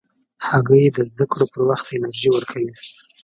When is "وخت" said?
1.69-1.85